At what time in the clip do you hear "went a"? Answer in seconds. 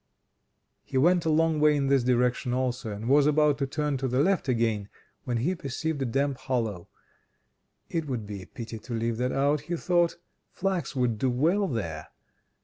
0.97-1.29